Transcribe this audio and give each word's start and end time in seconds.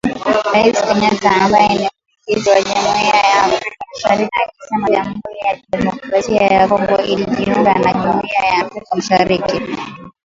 Rais 0.53 0.79
Kenyatta 0.87 1.29
ambaye 1.43 1.67
ni 1.67 1.75
Mwenyekiti 1.87 2.49
wa 2.49 2.61
Jumuiya 2.65 3.15
ya 3.31 3.43
Afrika 3.43 3.83
Mashariki 3.93 4.31
alisema 4.41 4.89
Jamhuri 4.89 5.39
ya 5.47 5.55
Kidemokrasia 5.57 6.43
ya 6.47 6.67
Kongo 6.67 6.97
imejiunga 7.01 7.73
na 7.73 7.93
Jumuiya 7.93 8.39
ya 8.51 8.65
Afrika 8.65 8.95
Mashariki. 8.95 9.61